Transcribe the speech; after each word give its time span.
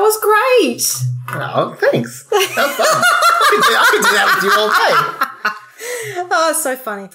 That 0.00 0.04
was 0.04 0.16
great. 0.16 0.82
Oh, 1.28 1.76
thanks. 1.78 2.22
That 2.30 2.40
was 2.56 2.74
fun. 2.74 2.86
I, 2.88 3.46
could 3.50 3.60
do, 3.60 3.68
I 3.76 3.84
could 3.90 4.00
do 4.00 4.12
that 4.16 4.28
with 4.34 4.44
you 4.44 4.52
all 4.56 4.70
day. 4.72 4.94
Oh, 6.32 6.52
so 6.54 6.74
funny. 6.74 7.10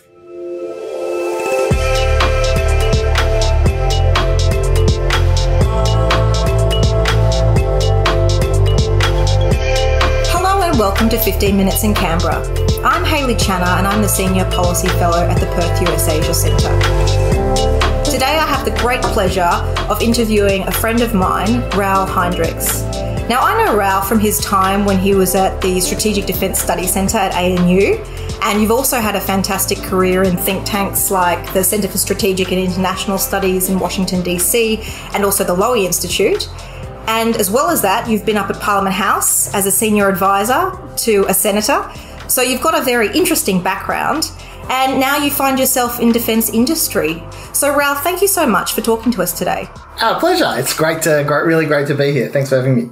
Hello 10.30 10.62
and 10.62 10.78
welcome 10.78 11.10
to 11.10 11.18
15 11.18 11.58
Minutes 11.58 11.84
in 11.84 11.96
Canberra. 11.96 12.46
I'm 12.86 13.04
Hayley 13.04 13.34
Channer 13.34 13.80
and 13.80 13.88
I'm 13.88 14.04
the 14.04 14.08
Senior 14.08 14.46
Policy 14.52 14.90
Fellow 14.90 15.24
at 15.28 15.40
the 15.40 15.48
Perth 15.48 15.82
US 15.90 16.08
Asia 16.08 16.36
Centre. 16.36 17.95
Today 18.16 18.38
I 18.38 18.46
have 18.48 18.64
the 18.64 18.72
great 18.80 19.02
pleasure 19.02 19.42
of 19.90 20.02
interviewing 20.02 20.62
a 20.70 20.72
friend 20.72 21.02
of 21.02 21.14
mine, 21.14 21.60
Raoul 21.72 22.08
Heinrichs. 22.08 22.82
Now, 23.28 23.42
I 23.42 23.62
know 23.62 23.76
Raoul 23.76 24.04
from 24.04 24.22
his 24.22 24.40
time 24.40 24.86
when 24.86 24.98
he 24.98 25.14
was 25.14 25.36
at 25.36 25.60
the 25.62 25.82
Strategic 25.82 26.26
Defence 26.26 26.58
Study 26.58 26.88
Centre 26.88 27.18
at 27.18 27.36
ANU, 27.36 28.02
and 28.42 28.62
you've 28.62 28.72
also 28.72 29.02
had 29.02 29.18
a 29.18 29.20
fantastic 29.20 29.80
career 29.80 30.24
in 30.24 30.38
think 30.38 30.66
tanks 30.66 31.12
like 31.12 31.54
the 31.54 31.62
Centre 31.62 31.90
for 31.90 31.98
Strategic 31.98 32.54
and 32.54 32.62
International 32.62 33.18
Studies 33.18 33.70
in 33.70 33.80
Washington, 33.80 34.24
D.C., 34.24 34.80
and 35.14 35.26
also 35.26 35.44
the 35.44 35.54
Lowy 35.54 35.84
Institute. 35.84 36.48
And 37.08 37.36
as 37.36 37.52
well 37.52 37.70
as 37.70 37.82
that, 37.82 38.10
you've 38.10 38.26
been 38.26 38.38
up 38.38 38.50
at 38.50 38.62
Parliament 38.62 38.96
House 38.96 39.54
as 39.54 39.66
a 39.66 39.72
senior 39.72 40.08
advisor 40.08 40.72
to 41.00 41.26
a 41.28 41.34
senator. 41.34 41.92
So 42.30 42.42
you've 42.42 42.62
got 42.62 42.80
a 42.80 42.82
very 42.82 43.14
interesting 43.14 43.62
background. 43.62 44.32
And 44.70 45.00
now 45.00 45.18
you 45.18 45.30
find 45.30 45.60
yourself 45.60 46.00
in 46.00 46.12
defence 46.12 46.50
industry. 46.50 47.24
So, 47.54 47.76
Raoul, 47.76 47.96
thank 47.96 48.22
you 48.22 48.28
so 48.28 48.48
much 48.48 48.74
for 48.74 48.82
talking 48.82 49.12
to 49.14 49.22
us 49.22 49.38
today. 49.38 49.70
Our 50.02 50.20
pleasure. 50.20 50.52
It's 50.58 50.76
great 50.76 51.04
to, 51.04 51.24
great, 51.26 51.46
really 51.46 51.66
great 51.66 51.88
to 51.88 51.96
be 51.96 52.12
here. 52.12 52.30
Thanks 52.30 52.50
for 52.50 52.56
having 52.56 52.76
me. 52.76 52.92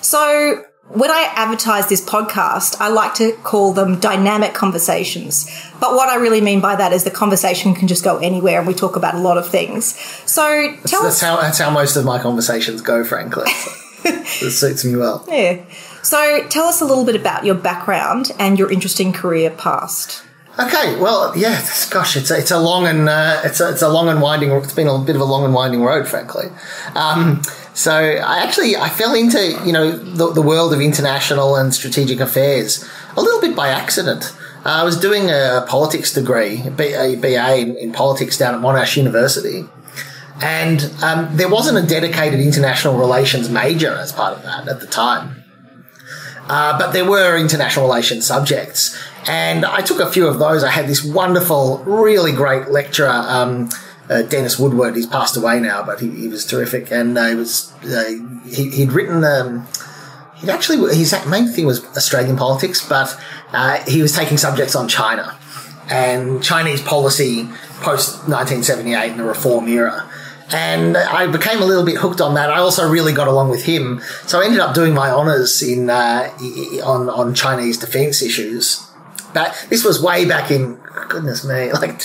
So, 0.00 0.64
when 0.88 1.10
I 1.10 1.32
advertise 1.34 1.88
this 1.88 2.04
podcast, 2.04 2.76
I 2.80 2.88
like 2.88 3.14
to 3.14 3.32
call 3.42 3.72
them 3.72 3.98
dynamic 4.00 4.54
conversations. 4.54 5.50
But 5.80 5.94
what 5.94 6.08
I 6.08 6.16
really 6.16 6.40
mean 6.40 6.60
by 6.60 6.76
that 6.76 6.92
is 6.92 7.04
the 7.04 7.10
conversation 7.10 7.74
can 7.74 7.88
just 7.88 8.04
go 8.04 8.18
anywhere 8.18 8.58
and 8.58 8.66
we 8.66 8.74
talk 8.74 8.96
about 8.96 9.14
a 9.14 9.18
lot 9.18 9.38
of 9.38 9.48
things. 9.48 9.94
So, 10.28 10.76
tell 10.86 11.02
That's 11.02 11.16
us. 11.16 11.20
how, 11.20 11.40
that's 11.40 11.58
how 11.58 11.70
most 11.70 11.96
of 11.96 12.04
my 12.04 12.20
conversations 12.20 12.82
go, 12.82 13.04
frankly. 13.04 13.44
it 14.04 14.50
suits 14.50 14.84
me 14.84 14.96
well. 14.96 15.24
Yeah. 15.28 15.64
So, 16.02 16.46
tell 16.48 16.66
us 16.66 16.80
a 16.80 16.84
little 16.84 17.04
bit 17.04 17.16
about 17.16 17.44
your 17.44 17.54
background 17.54 18.32
and 18.38 18.58
your 18.58 18.70
interesting 18.70 19.12
career 19.12 19.50
past. 19.50 20.22
Okay, 20.56 20.96
well, 21.00 21.36
yeah, 21.36 21.66
gosh, 21.90 22.16
it's 22.16 22.30
a, 22.30 22.38
it's 22.38 22.52
a 22.52 22.58
long 22.60 22.86
and 22.86 23.08
uh, 23.08 23.40
it's 23.44 23.58
a, 23.60 23.70
it's 23.70 23.82
a 23.82 23.88
long 23.88 24.08
and 24.08 24.22
winding. 24.22 24.52
It's 24.52 24.72
been 24.72 24.86
a 24.86 24.98
bit 24.98 25.16
of 25.16 25.20
a 25.20 25.24
long 25.24 25.44
and 25.44 25.52
winding 25.52 25.82
road, 25.82 26.06
frankly. 26.06 26.46
Um, 26.94 27.42
so 27.72 27.92
I 27.92 28.38
actually 28.38 28.76
I 28.76 28.88
fell 28.88 29.14
into 29.14 29.60
you 29.66 29.72
know 29.72 29.90
the, 29.90 30.32
the 30.32 30.42
world 30.42 30.72
of 30.72 30.80
international 30.80 31.56
and 31.56 31.74
strategic 31.74 32.20
affairs 32.20 32.88
a 33.16 33.20
little 33.20 33.40
bit 33.40 33.56
by 33.56 33.68
accident. 33.68 34.32
Uh, 34.64 34.68
I 34.68 34.84
was 34.84 34.98
doing 34.98 35.28
a 35.28 35.66
politics 35.68 36.12
degree, 36.12 36.62
a 36.62 36.70
BA 36.70 37.56
in, 37.58 37.76
in 37.76 37.92
politics 37.92 38.38
down 38.38 38.54
at 38.54 38.60
Monash 38.60 38.96
University. 38.96 39.64
And 40.40 40.92
um, 41.02 41.36
there 41.36 41.48
wasn't 41.48 41.78
a 41.78 41.86
dedicated 41.86 42.40
international 42.40 42.96
relations 42.96 43.48
major 43.48 43.92
as 43.92 44.12
part 44.12 44.36
of 44.36 44.42
that 44.44 44.68
at 44.68 44.80
the 44.80 44.86
time. 44.86 45.44
Uh, 46.48 46.78
but 46.78 46.92
there 46.92 47.08
were 47.08 47.38
international 47.38 47.86
relations 47.86 48.26
subjects. 48.26 48.96
And 49.26 49.64
I 49.64 49.80
took 49.80 50.00
a 50.00 50.10
few 50.10 50.26
of 50.26 50.38
those. 50.38 50.62
I 50.62 50.70
had 50.70 50.86
this 50.86 51.04
wonderful, 51.04 51.78
really 51.84 52.32
great 52.32 52.68
lecturer, 52.68 53.08
um, 53.08 53.70
uh, 54.10 54.22
Dennis 54.22 54.58
Woodward. 54.58 54.96
He's 54.96 55.06
passed 55.06 55.36
away 55.36 55.60
now, 55.60 55.82
but 55.82 56.00
he, 56.00 56.10
he 56.10 56.28
was 56.28 56.44
terrific. 56.44 56.90
And 56.90 57.16
uh, 57.16 57.28
he 57.28 57.34
was, 57.34 57.72
uh, 57.84 58.04
he, 58.46 58.70
he'd 58.70 58.92
written, 58.92 59.24
um, 59.24 59.66
he'd 60.36 60.50
actually, 60.50 60.94
his 60.94 61.14
main 61.26 61.48
thing 61.48 61.66
was 61.66 61.84
Australian 61.96 62.36
politics, 62.36 62.86
but 62.86 63.18
uh, 63.52 63.82
he 63.86 64.02
was 64.02 64.14
taking 64.14 64.36
subjects 64.36 64.74
on 64.74 64.88
China 64.88 65.38
and 65.90 66.42
Chinese 66.42 66.82
policy 66.82 67.44
post 67.80 68.28
1978 68.28 69.12
in 69.12 69.18
the 69.18 69.24
reform 69.24 69.68
era. 69.68 70.08
And 70.52 70.96
I 70.96 71.26
became 71.26 71.62
a 71.62 71.64
little 71.64 71.84
bit 71.84 71.96
hooked 71.96 72.20
on 72.20 72.34
that. 72.34 72.50
I 72.50 72.58
also 72.58 72.88
really 72.88 73.12
got 73.12 73.28
along 73.28 73.48
with 73.48 73.64
him, 73.64 74.00
so 74.26 74.40
I 74.40 74.44
ended 74.44 74.60
up 74.60 74.74
doing 74.74 74.92
my 74.92 75.10
honours 75.10 75.62
in 75.62 75.88
uh, 75.88 76.30
on 76.84 77.08
on 77.08 77.34
Chinese 77.34 77.78
defence 77.78 78.20
issues. 78.22 78.86
But 79.34 79.66
this 79.68 79.84
was 79.84 80.00
way 80.02 80.24
back 80.24 80.50
in 80.50 80.76
goodness 81.08 81.44
me, 81.44 81.72
like 81.72 82.02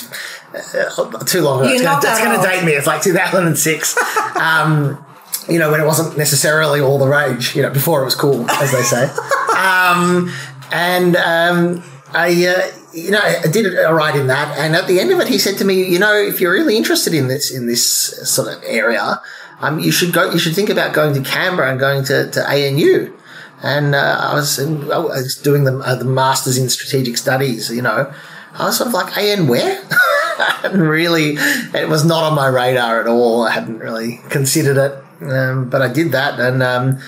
uh, 0.54 1.24
too 1.26 1.42
long 1.42 1.62
ago. 1.62 1.70
You're 1.70 1.76
It's 1.76 1.84
gonna, 1.84 1.98
it's 1.98 2.06
that 2.06 2.24
gonna 2.24 2.38
old. 2.38 2.46
date 2.46 2.66
me. 2.66 2.74
It's 2.74 2.88
like 2.88 3.02
2006. 3.02 3.98
um, 4.36 5.06
you 5.48 5.58
know, 5.58 5.72
when 5.72 5.80
it 5.82 5.86
wasn't 5.86 6.18
necessarily 6.18 6.82
all 6.82 6.98
the 6.98 7.08
rage. 7.08 7.56
You 7.56 7.62
know, 7.62 7.70
before 7.70 8.02
it 8.02 8.06
was 8.06 8.16
cool, 8.16 8.50
as 8.50 8.72
they 8.72 8.82
say. 8.82 9.04
um, 9.58 10.32
and 10.72 11.16
um, 11.16 11.84
I, 12.14 12.30
uh, 12.46 12.72
you 12.94 13.12
know, 13.12 13.20
I 13.22 13.48
did 13.48 13.66
it 13.66 13.86
all 13.86 13.94
right 13.94 14.16
in 14.16 14.28
that. 14.28 14.58
And 14.58 14.76
at 14.76 14.88
the 14.88 15.00
end 15.00 15.12
of 15.12 15.20
it, 15.20 15.28
he 15.28 15.38
said 15.38 15.58
to 15.60 15.66
me, 15.66 15.84
you 15.84 16.00
know, 16.00 16.14
if 16.14 16.42
you're 16.42 16.54
really 16.54 16.78
interested 16.78 17.14
in 17.14 17.28
this 17.28 17.54
in 17.54 17.68
this 17.68 17.84
sort 18.30 18.48
of 18.48 18.64
area, 18.66 19.22
um, 19.62 19.80
you 19.80 19.92
should 19.92 20.14
go. 20.14 20.32
You 20.32 20.40
should 20.40 20.56
think 20.56 20.70
about 20.70 20.94
going 20.94 21.14
to 21.14 21.22
Canberra 21.22 21.72
and 21.72 21.80
going 21.80 22.04
to, 22.06 22.30
to 22.32 22.48
ANU. 22.50 23.14
And 23.62 23.94
uh, 23.94 24.18
I 24.22 24.34
was 24.34 24.58
in, 24.58 24.92
I 24.92 25.00
was 25.00 25.36
doing 25.36 25.66
the, 25.66 25.78
uh, 25.80 25.96
the 25.96 26.06
masters 26.06 26.58
in 26.58 26.70
strategic 26.70 27.18
studies. 27.18 27.70
You 27.70 27.82
know, 27.82 28.12
I 28.54 28.66
was 28.66 28.78
sort 28.78 28.88
of 28.88 28.94
like, 28.94 29.18
AN 29.18 29.48
where? 29.48 29.82
I 29.92 30.60
hadn't 30.62 30.82
really. 30.82 31.36
It 31.38 31.90
was 31.90 32.06
not 32.06 32.24
on 32.24 32.36
my 32.36 32.48
radar 32.48 33.02
at 33.02 33.08
all. 33.08 33.44
I 33.44 33.52
hadn't 33.52 33.80
really 33.80 34.22
considered 34.30 34.78
it, 34.78 35.24
um, 35.30 35.70
but 35.70 35.82
I 35.82 35.92
did 35.92 36.14
that, 36.14 36.40
and 36.40 36.64
um, 36.64 37.00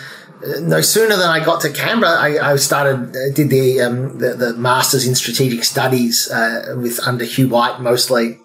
no 0.62 0.82
sooner 0.82 1.16
than 1.16 1.30
I 1.30 1.44
got 1.44 1.62
to 1.62 1.70
Canberra, 1.70 2.20
I, 2.20 2.52
I 2.52 2.56
started 2.58 3.16
uh, 3.16 3.34
did 3.34 3.50
the, 3.50 3.82
um, 3.82 4.18
the 4.18 4.34
the 4.34 4.54
masters 4.56 5.08
in 5.08 5.16
strategic 5.16 5.64
studies 5.64 6.30
uh, 6.30 6.76
with 6.78 7.00
under 7.06 7.26
Hugh 7.26 7.50
White 7.50 7.80
mostly. 7.80 8.40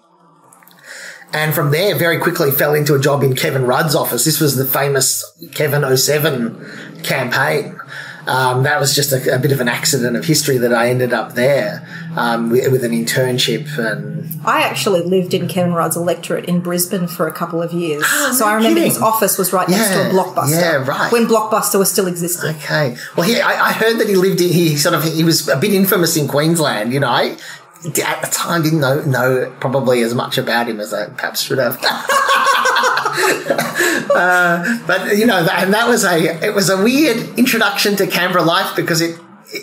And 1.33 1.53
from 1.53 1.71
there, 1.71 1.93
very 1.93 2.17
quickly 2.19 2.51
fell 2.51 2.73
into 2.73 2.95
a 2.95 2.99
job 2.99 3.21
in 3.21 3.35
Kevin 3.35 3.65
Rudd's 3.65 3.95
office. 3.95 4.23
This 4.23 4.39
was 4.39 4.55
the 4.55 4.65
famous 4.65 5.25
Kevin 5.53 5.97
07 5.97 7.01
campaign. 7.03 7.77
Um, 8.27 8.63
that 8.63 8.79
was 8.79 8.93
just 8.93 9.13
a, 9.13 9.35
a 9.35 9.39
bit 9.39 9.51
of 9.51 9.61
an 9.61 9.67
accident 9.67 10.17
of 10.17 10.25
history 10.25 10.57
that 10.57 10.73
I 10.73 10.89
ended 10.89 11.13
up 11.13 11.33
there 11.33 11.87
um, 12.17 12.49
with, 12.49 12.71
with 12.71 12.83
an 12.83 12.91
internship 12.91 13.77
and 13.77 14.17
I 14.45 14.61
actually 14.61 15.01
lived 15.01 15.33
in 15.33 15.47
Kevin 15.47 15.73
Rudd's 15.73 15.95
electorate 15.97 16.45
in 16.45 16.59
Brisbane 16.61 17.07
for 17.07 17.27
a 17.27 17.33
couple 17.33 17.61
of 17.61 17.73
years. 17.73 18.05
so 18.05 18.39
no 18.39 18.45
I 18.45 18.53
remember 18.55 18.79
kidding. 18.79 18.91
his 18.91 19.01
office 19.01 19.37
was 19.37 19.51
right 19.53 19.67
next 19.67 19.89
to 19.89 20.09
a 20.09 20.13
Blockbuster. 20.13 20.51
yeah, 20.51 20.75
right. 20.85 21.11
When 21.11 21.25
Blockbuster 21.25 21.79
was 21.79 21.91
still 21.91 22.07
existing. 22.07 22.55
Okay. 22.57 22.95
Well, 23.15 23.27
he, 23.27 23.39
I, 23.41 23.67
I 23.67 23.71
heard 23.73 23.97
that 23.99 24.07
he 24.07 24.15
lived 24.15 24.41
in, 24.41 24.49
he 24.49 24.77
sort 24.77 24.95
of, 24.95 25.03
he 25.03 25.23
was 25.23 25.47
a 25.47 25.57
bit 25.57 25.73
infamous 25.73 26.15
in 26.17 26.27
Queensland, 26.27 26.93
you 26.93 26.99
know. 26.99 27.09
I, 27.09 27.37
at 27.85 28.21
the 28.21 28.29
time, 28.31 28.63
didn't 28.63 28.79
know, 28.79 29.01
know 29.01 29.53
probably 29.59 30.01
as 30.01 30.13
much 30.13 30.37
about 30.37 30.67
him 30.67 30.79
as 30.79 30.93
I 30.93 31.07
perhaps 31.09 31.41
should 31.41 31.59
have. 31.59 31.77
uh, 34.15 34.79
but, 34.85 35.17
you 35.17 35.25
know, 35.25 35.43
that, 35.43 35.63
and 35.63 35.73
that 35.73 35.87
was 35.87 36.03
a, 36.03 36.45
it 36.45 36.53
was 36.53 36.69
a 36.69 36.81
weird 36.81 37.37
introduction 37.37 37.95
to 37.97 38.07
Canberra 38.07 38.43
life 38.43 38.75
because 38.75 39.01
it, 39.01 39.19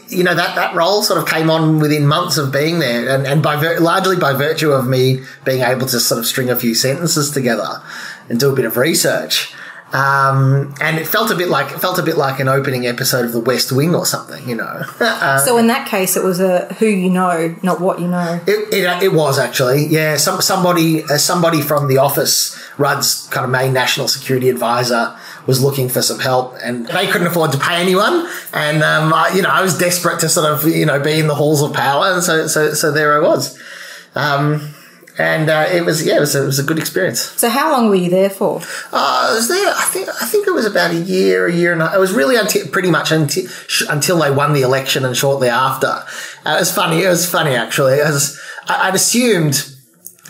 you 0.09 0.25
know, 0.25 0.35
that, 0.35 0.57
that 0.57 0.75
role 0.75 1.03
sort 1.03 1.21
of 1.21 1.29
came 1.29 1.51
on 1.51 1.79
within 1.79 2.07
months 2.07 2.39
of 2.39 2.53
being 2.53 2.79
there 2.79 3.09
and, 3.09 3.27
and 3.27 3.43
by 3.43 3.57
largely 3.79 4.17
by 4.17 4.33
virtue 4.33 4.71
of 4.71 4.87
me 4.87 5.23
being 5.45 5.63
able 5.63 5.87
to 5.87 6.01
sort 6.01 6.19
of 6.19 6.27
string 6.27 6.51
a 6.51 6.57
few 6.57 6.75
sentences 6.75 7.31
together 7.31 7.83
and 8.29 8.41
do 8.41 8.51
a 8.51 8.57
bit 8.57 8.65
of 8.65 8.77
research. 8.77 9.55
Um, 9.95 10.75
and 10.81 10.99
it 10.99 11.07
felt 11.07 11.31
a 11.31 11.37
bit 11.37 11.49
like 11.49 11.73
it 11.73 11.79
felt 11.79 12.01
a 12.01 12.03
bit 12.03 12.17
like 12.17 12.41
an 12.41 12.49
opening 12.49 12.85
episode 12.85 13.27
of 13.27 13.33
The 13.33 13.39
West 13.39 13.71
Wing 13.71 13.95
or 13.95 14.05
something, 14.05 14.47
you 14.49 14.57
know. 14.57 14.83
so 15.45 15.57
in 15.57 15.69
that 15.69 15.87
case, 15.89 16.17
it 16.17 16.25
was 16.25 16.41
a 16.41 16.67
who 16.75 16.87
you 16.87 17.09
know, 17.09 17.55
not 17.63 17.81
what 17.81 18.01
you 18.01 18.09
know. 18.09 18.41
It, 18.45 18.75
it, 18.75 19.03
it 19.05 19.13
was 19.13 19.39
actually, 19.39 19.87
yeah. 19.87 20.17
Some 20.17 20.41
somebody 20.41 21.05
uh, 21.05 21.17
somebody 21.17 21.63
from 21.63 21.87
the 21.87 21.99
office, 21.99 22.61
Rudd's 22.77 23.29
kind 23.29 23.45
of 23.45 23.53
main 23.53 23.73
national 23.73 24.09
security 24.09 24.49
advisor, 24.49 25.17
was 25.47 25.63
looking 25.63 25.89
for 25.89 26.03
some 26.03 26.19
help, 26.19 26.57
and 26.61 26.89
they 26.89 27.07
couldn't 27.07 27.29
afford 27.29 27.53
to 27.53 27.59
pay 27.59 27.81
anyone. 27.81 28.29
And 28.53 28.83
um, 28.83 29.15
I, 29.15 29.33
you 29.33 29.43
know, 29.43 29.51
I 29.51 29.63
was 29.63 29.79
desperate 29.79 30.19
to 30.21 30.29
sort 30.29 30.51
of 30.51 30.67
you 30.67 30.87
know 30.87 30.99
be 30.99 31.21
in 31.21 31.29
the 31.29 31.37
halls 31.37 31.63
of 31.63 31.73
power, 31.73 32.07
and 32.07 32.21
so 32.21 32.49
so 32.49 32.75
so 32.75 32.91
there 32.91 33.17
I 33.17 33.25
was. 33.25 33.57
Um, 34.17 34.74
and 35.17 35.49
uh, 35.49 35.67
it 35.73 35.85
was 35.85 36.05
yeah, 36.05 36.17
it 36.17 36.21
was, 36.21 36.35
a, 36.35 36.43
it 36.43 36.47
was 36.47 36.59
a 36.59 36.65
good 36.65 36.79
experience. 36.79 37.21
So 37.21 37.49
how 37.49 37.71
long 37.71 37.89
were 37.89 37.95
you 37.95 38.11
there 38.11 38.31
for? 38.31 38.61
Uh, 38.93 39.29
I 39.31 39.35
was 39.35 39.49
there. 39.49 39.73
I 39.77 39.85
think. 39.85 40.09
I 40.09 40.27
think 40.27 40.47
it 40.47 40.53
was 40.53 40.67
about 40.67 40.91
a 40.91 40.99
year, 40.99 41.47
a 41.47 41.53
year 41.53 41.73
and 41.73 41.83
a, 41.83 41.95
it 41.95 41.99
was 41.99 42.13
really 42.13 42.37
until 42.37 42.67
pretty 42.69 42.91
much 42.91 43.13
until 43.13 43.47
sh- 43.49 43.85
until 43.89 44.19
they 44.19 44.31
won 44.31 44.53
the 44.53 44.63
election 44.63 45.05
and 45.05 45.17
shortly 45.17 45.49
after. 45.49 45.87
Uh, 46.45 46.57
it 46.57 46.61
was 46.61 46.73
funny. 46.73 47.03
It 47.03 47.09
was 47.09 47.31
funny 47.31 47.55
actually. 47.55 48.01
I, 48.03 48.19
I'd 48.69 48.95
assumed. 48.95 49.71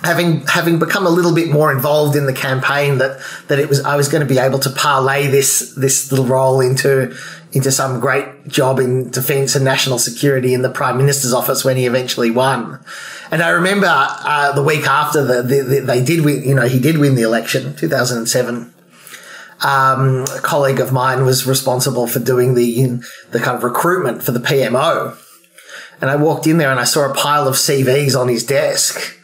Having 0.02 0.46
having 0.48 0.78
become 0.78 1.06
a 1.06 1.08
little 1.08 1.34
bit 1.34 1.48
more 1.48 1.72
involved 1.72 2.14
in 2.14 2.26
the 2.26 2.32
campaign, 2.34 2.98
that 2.98 3.20
that 3.48 3.58
it 3.58 3.70
was 3.70 3.82
I 3.84 3.96
was 3.96 4.08
going 4.08 4.20
to 4.20 4.26
be 4.26 4.38
able 4.38 4.58
to 4.58 4.68
parlay 4.68 5.28
this 5.28 5.72
this 5.76 6.10
little 6.10 6.26
role 6.26 6.60
into 6.60 7.16
into 7.54 7.70
some 7.70 8.00
great 8.00 8.26
job 8.48 8.78
in 8.78 9.10
defence 9.10 9.54
and 9.54 9.64
national 9.64 9.98
security 9.98 10.52
in 10.54 10.62
the 10.62 10.70
prime 10.70 10.96
minister's 10.96 11.32
office 11.32 11.64
when 11.64 11.76
he 11.76 11.86
eventually 11.86 12.30
won. 12.30 12.80
And 13.30 13.42
I 13.42 13.50
remember 13.50 13.86
uh, 13.88 14.52
the 14.52 14.62
week 14.62 14.86
after 14.86 15.24
the, 15.24 15.42
the, 15.42 15.62
the, 15.62 15.80
they 15.80 16.04
did 16.04 16.24
win, 16.24 16.42
you 16.42 16.54
know, 16.54 16.66
he 16.66 16.80
did 16.80 16.98
win 16.98 17.14
the 17.14 17.22
election, 17.22 17.74
2007. 17.76 18.72
um, 19.64 20.24
a 20.36 20.40
colleague 20.40 20.80
of 20.80 20.92
mine 20.92 21.24
was 21.24 21.46
responsible 21.46 22.06
for 22.06 22.18
doing 22.18 22.54
the 22.54 23.00
the 23.30 23.40
kind 23.40 23.56
of 23.56 23.64
recruitment 23.64 24.22
for 24.22 24.32
the 24.32 24.40
PMO. 24.40 25.16
And 26.00 26.10
I 26.10 26.16
walked 26.16 26.46
in 26.46 26.58
there 26.58 26.70
and 26.70 26.80
I 26.80 26.84
saw 26.84 27.10
a 27.10 27.14
pile 27.14 27.48
of 27.48 27.54
CVs 27.54 28.18
on 28.18 28.28
his 28.28 28.44
desk 28.44 29.16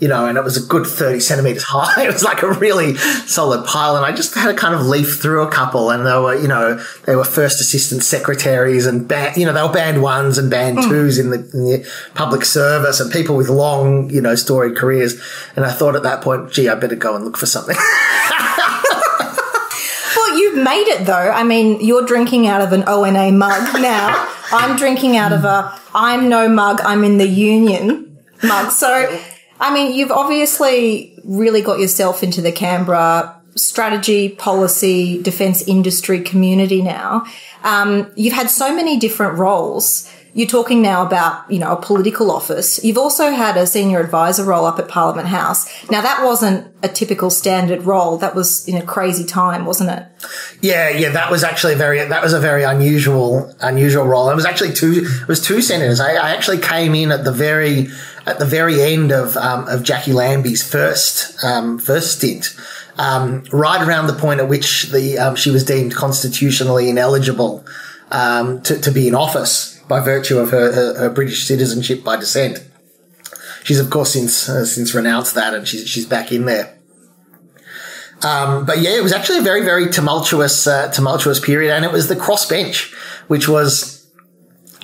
you 0.00 0.08
know, 0.08 0.26
and 0.26 0.38
it 0.38 0.44
was 0.44 0.56
a 0.62 0.66
good 0.66 0.86
30 0.86 1.20
centimeters 1.20 1.64
high. 1.64 2.04
It 2.08 2.12
was 2.12 2.22
like 2.22 2.42
a 2.42 2.50
really 2.52 2.96
solid 2.96 3.66
pile. 3.66 3.96
And 3.96 4.06
I 4.06 4.12
just 4.12 4.34
had 4.34 4.46
to 4.46 4.54
kind 4.54 4.74
of 4.74 4.86
leaf 4.86 5.18
through 5.20 5.42
a 5.42 5.50
couple 5.50 5.90
and 5.90 6.06
they 6.06 6.18
were, 6.18 6.34
you 6.34 6.48
know, 6.48 6.82
they 7.04 7.16
were 7.16 7.24
first 7.24 7.60
assistant 7.60 8.02
secretaries 8.02 8.86
and 8.86 9.06
band, 9.06 9.36
you 9.36 9.44
know, 9.44 9.52
they 9.52 9.62
were 9.62 9.72
band 9.72 10.02
ones 10.02 10.38
and 10.38 10.50
band 10.50 10.78
mm. 10.78 10.88
twos 10.88 11.18
in 11.18 11.30
the, 11.30 11.38
in 11.52 11.64
the, 11.64 11.88
public 12.14 12.44
service 12.44 13.00
and 13.00 13.12
people 13.12 13.36
with 13.36 13.48
long, 13.48 14.10
you 14.10 14.20
know, 14.20 14.34
storied 14.34 14.76
careers. 14.76 15.20
And 15.56 15.64
I 15.64 15.72
thought 15.72 15.94
at 15.96 16.02
that 16.02 16.22
point, 16.22 16.52
gee, 16.52 16.68
I 16.68 16.74
better 16.74 16.96
go 16.96 17.14
and 17.14 17.24
look 17.24 17.36
for 17.36 17.46
something. 17.46 17.76
well, 20.16 20.38
you've 20.38 20.62
made 20.64 20.88
it 20.88 21.06
though. 21.06 21.12
I 21.12 21.44
mean, 21.44 21.80
you're 21.84 22.06
drinking 22.06 22.46
out 22.46 22.60
of 22.60 22.72
an 22.72 22.84
ONA 22.88 23.32
mug 23.32 23.80
now. 23.80 24.34
I'm 24.52 24.76
drinking 24.76 25.16
out 25.16 25.32
of 25.32 25.44
a 25.44 25.78
I'm 25.94 26.28
no 26.28 26.48
mug, 26.48 26.80
I'm 26.82 27.04
in 27.04 27.18
the 27.18 27.26
union 27.26 28.18
mug. 28.42 28.70
So, 28.70 29.20
I 29.60 29.72
mean, 29.72 29.94
you've 29.94 30.12
obviously 30.12 31.18
really 31.24 31.62
got 31.62 31.78
yourself 31.78 32.22
into 32.22 32.40
the 32.40 32.52
Canberra 32.52 33.34
strategy, 33.56 34.28
policy, 34.30 35.20
defence 35.22 35.62
industry 35.62 36.20
community 36.20 36.80
now. 36.80 37.24
Um, 37.64 38.10
you've 38.14 38.34
had 38.34 38.50
so 38.50 38.74
many 38.74 38.98
different 38.98 39.36
roles. 39.38 40.12
You're 40.34 40.46
talking 40.46 40.82
now 40.82 41.04
about, 41.04 41.50
you 41.50 41.58
know, 41.58 41.72
a 41.72 41.80
political 41.80 42.30
office. 42.30 42.84
You've 42.84 42.98
also 42.98 43.30
had 43.30 43.56
a 43.56 43.66
senior 43.66 43.98
advisor 43.98 44.44
role 44.44 44.66
up 44.66 44.78
at 44.78 44.86
Parliament 44.86 45.26
House. 45.26 45.66
Now 45.90 46.00
that 46.02 46.22
wasn't 46.22 46.72
a 46.84 46.88
typical 46.88 47.30
standard 47.30 47.82
role. 47.82 48.18
That 48.18 48.36
was 48.36 48.68
in 48.68 48.76
a 48.76 48.82
crazy 48.82 49.24
time, 49.24 49.66
wasn't 49.66 49.90
it? 49.90 50.06
Yeah, 50.60 50.90
yeah, 50.90 51.08
that 51.10 51.30
was 51.30 51.42
actually 51.42 51.74
very, 51.74 52.04
that 52.04 52.22
was 52.22 52.32
a 52.32 52.38
very 52.38 52.62
unusual, 52.62 53.52
unusual 53.60 54.04
role. 54.04 54.30
It 54.30 54.36
was 54.36 54.44
actually 54.44 54.74
two, 54.74 55.04
it 55.22 55.28
was 55.28 55.40
two 55.40 55.60
senators. 55.60 55.98
I, 55.98 56.12
I 56.12 56.30
actually 56.30 56.58
came 56.58 56.94
in 56.94 57.10
at 57.10 57.24
the 57.24 57.32
very, 57.32 57.88
at 58.28 58.38
the 58.38 58.44
very 58.44 58.82
end 58.82 59.10
of 59.10 59.36
um, 59.36 59.66
of 59.68 59.82
Jacqui 59.82 60.12
Lambie's 60.12 60.68
first 60.68 61.42
um, 61.42 61.78
first 61.78 62.18
stint, 62.18 62.54
um, 62.98 63.44
right 63.52 63.82
around 63.86 64.06
the 64.06 64.12
point 64.12 64.40
at 64.40 64.48
which 64.48 64.90
the 64.90 65.18
um, 65.18 65.36
she 65.36 65.50
was 65.50 65.64
deemed 65.64 65.94
constitutionally 65.94 66.88
ineligible 66.88 67.64
um, 68.10 68.60
to, 68.62 68.78
to 68.80 68.90
be 68.90 69.08
in 69.08 69.14
office 69.14 69.80
by 69.88 70.00
virtue 70.00 70.38
of 70.38 70.50
her, 70.50 70.72
her, 70.72 70.98
her, 70.98 71.10
British 71.10 71.44
citizenship 71.44 72.04
by 72.04 72.16
descent. 72.16 72.62
She's 73.64 73.80
of 73.80 73.88
course 73.88 74.12
since 74.12 74.48
uh, 74.48 74.66
since 74.66 74.94
renounced 74.94 75.34
that, 75.34 75.54
and 75.54 75.66
she's 75.66 75.88
she's 75.88 76.06
back 76.06 76.30
in 76.30 76.44
there. 76.44 76.78
Um, 78.22 78.66
but 78.66 78.80
yeah, 78.80 78.96
it 78.96 79.02
was 79.02 79.12
actually 79.12 79.38
a 79.38 79.42
very, 79.42 79.62
very 79.62 79.88
tumultuous, 79.88 80.66
uh, 80.66 80.90
tumultuous 80.90 81.38
period. 81.38 81.72
And 81.72 81.84
it 81.84 81.92
was 81.92 82.08
the 82.08 82.16
crossbench, 82.16 82.92
which 83.28 83.48
was 83.48 84.06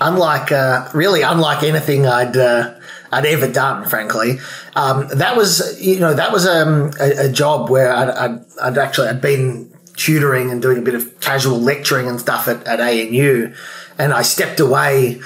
unlike, 0.00 0.52
uh, 0.52 0.88
really 0.94 1.22
unlike 1.22 1.64
anything 1.64 2.06
I'd, 2.06 2.36
uh, 2.36 2.74
I'd 3.14 3.26
ever 3.26 3.50
done, 3.50 3.88
frankly. 3.88 4.38
Um, 4.74 5.08
that 5.14 5.36
was, 5.36 5.80
you 5.80 6.00
know, 6.00 6.14
that 6.14 6.32
was 6.32 6.46
um, 6.46 6.90
a, 7.00 7.26
a, 7.26 7.32
job 7.32 7.70
where 7.70 7.92
I'd, 7.92 8.08
I'd, 8.08 8.44
I'd, 8.60 8.78
actually, 8.78 9.08
I'd 9.08 9.20
been 9.20 9.72
tutoring 9.96 10.50
and 10.50 10.60
doing 10.60 10.78
a 10.78 10.82
bit 10.82 10.94
of 10.94 11.20
casual 11.20 11.60
lecturing 11.60 12.08
and 12.08 12.18
stuff 12.18 12.48
at, 12.48 12.66
at 12.66 12.80
ANU. 12.80 13.54
And 13.98 14.12
I 14.12 14.22
stepped 14.22 14.58
away, 14.58 15.20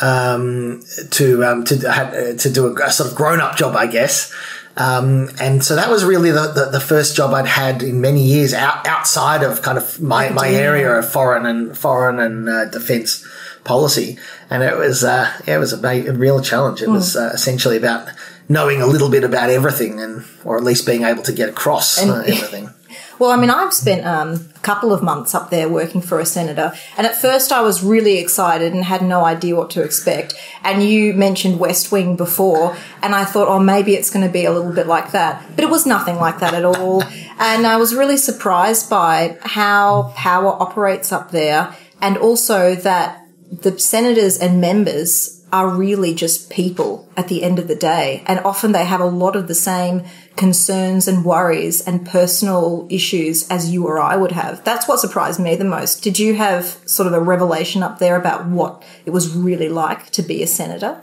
um, 0.00 0.82
to, 1.10 1.44
um, 1.44 1.64
to, 1.64 1.86
uh, 1.86 2.34
to 2.34 2.50
do 2.50 2.66
a, 2.66 2.86
a 2.86 2.90
sort 2.90 3.10
of 3.10 3.16
grown 3.16 3.40
up 3.40 3.56
job, 3.56 3.76
I 3.76 3.86
guess. 3.86 4.34
Um, 4.76 5.28
and 5.38 5.62
so 5.62 5.76
that 5.76 5.90
was 5.90 6.04
really 6.04 6.30
the, 6.30 6.48
the, 6.48 6.70
the, 6.72 6.80
first 6.80 7.14
job 7.14 7.32
I'd 7.32 7.46
had 7.46 7.84
in 7.84 8.00
many 8.00 8.22
years 8.22 8.52
out, 8.52 8.84
outside 8.88 9.44
of 9.44 9.62
kind 9.62 9.78
of 9.78 10.00
my, 10.00 10.30
my 10.30 10.48
area 10.48 10.90
of 10.90 11.08
foreign 11.08 11.46
and 11.46 11.78
foreign 11.78 12.18
and 12.18 12.48
uh, 12.48 12.64
defense 12.64 13.24
policy. 13.64 14.18
And 14.50 14.62
it 14.62 14.76
was, 14.76 15.02
uh, 15.02 15.32
yeah, 15.46 15.56
it 15.56 15.58
was 15.58 15.72
a, 15.72 15.86
a, 15.86 16.12
real 16.12 16.40
challenge. 16.40 16.82
It 16.82 16.88
mm. 16.88 16.92
was 16.92 17.16
uh, 17.16 17.30
essentially 17.34 17.76
about 17.76 18.08
knowing 18.48 18.82
a 18.82 18.86
little 18.86 19.10
bit 19.10 19.24
about 19.24 19.50
everything 19.50 20.00
and, 20.00 20.24
or 20.44 20.56
at 20.56 20.62
least 20.62 20.86
being 20.86 21.02
able 21.02 21.22
to 21.22 21.32
get 21.32 21.48
across 21.48 22.00
and, 22.00 22.10
uh, 22.10 22.22
everything. 22.26 22.70
Well, 23.18 23.30
I 23.30 23.36
mean, 23.36 23.50
I've 23.50 23.72
spent 23.72 24.04
um, 24.04 24.48
a 24.56 24.58
couple 24.60 24.92
of 24.92 25.02
months 25.02 25.34
up 25.34 25.50
there 25.50 25.68
working 25.68 26.00
for 26.00 26.18
a 26.18 26.26
senator, 26.26 26.72
and 26.96 27.06
at 27.06 27.14
first 27.14 27.52
I 27.52 27.60
was 27.60 27.82
really 27.82 28.18
excited 28.18 28.72
and 28.72 28.84
had 28.84 29.02
no 29.02 29.24
idea 29.24 29.54
what 29.54 29.70
to 29.70 29.82
expect. 29.82 30.34
And 30.64 30.82
you 30.82 31.14
mentioned 31.14 31.60
West 31.60 31.92
Wing 31.92 32.16
before, 32.16 32.76
and 33.02 33.14
I 33.14 33.24
thought, 33.24 33.46
oh, 33.46 33.60
maybe 33.60 33.94
it's 33.94 34.10
going 34.10 34.26
to 34.26 34.32
be 34.32 34.44
a 34.44 34.52
little 34.52 34.72
bit 34.72 34.88
like 34.88 35.12
that. 35.12 35.44
But 35.54 35.64
it 35.64 35.70
was 35.70 35.86
nothing 35.86 36.16
like 36.16 36.40
that 36.40 36.54
at 36.54 36.64
all. 36.64 37.04
And 37.38 37.66
I 37.66 37.76
was 37.76 37.94
really 37.94 38.16
surprised 38.16 38.90
by 38.90 39.38
how 39.42 40.12
power 40.16 40.60
operates 40.60 41.12
up 41.12 41.30
there, 41.30 41.74
and 42.00 42.16
also 42.16 42.74
that 42.74 43.23
the 43.62 43.78
senators 43.78 44.38
and 44.38 44.60
members 44.60 45.44
are 45.52 45.68
really 45.68 46.12
just 46.12 46.50
people 46.50 47.08
at 47.16 47.28
the 47.28 47.44
end 47.44 47.60
of 47.60 47.68
the 47.68 47.76
day. 47.76 48.24
And 48.26 48.40
often 48.40 48.72
they 48.72 48.84
have 48.84 49.00
a 49.00 49.06
lot 49.06 49.36
of 49.36 49.46
the 49.46 49.54
same 49.54 50.02
concerns 50.34 51.06
and 51.06 51.24
worries 51.24 51.86
and 51.86 52.04
personal 52.04 52.88
issues 52.90 53.48
as 53.48 53.70
you 53.70 53.86
or 53.86 54.00
I 54.00 54.16
would 54.16 54.32
have. 54.32 54.64
That's 54.64 54.88
what 54.88 54.98
surprised 54.98 55.38
me 55.38 55.54
the 55.54 55.64
most. 55.64 56.02
Did 56.02 56.18
you 56.18 56.34
have 56.34 56.80
sort 56.86 57.06
of 57.06 57.12
a 57.12 57.20
revelation 57.20 57.84
up 57.84 58.00
there 58.00 58.16
about 58.16 58.46
what 58.46 58.82
it 59.06 59.10
was 59.10 59.32
really 59.32 59.68
like 59.68 60.10
to 60.10 60.22
be 60.22 60.42
a 60.42 60.48
senator? 60.48 61.00